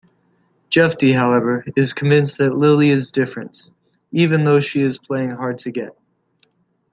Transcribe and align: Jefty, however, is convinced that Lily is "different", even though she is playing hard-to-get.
Jefty, 0.71 1.13
however, 1.13 1.63
is 1.75 1.93
convinced 1.93 2.39
that 2.39 2.57
Lily 2.57 2.89
is 2.89 3.11
"different", 3.11 3.67
even 4.11 4.45
though 4.45 4.59
she 4.59 4.81
is 4.81 4.97
playing 4.97 5.29
hard-to-get. 5.29 5.95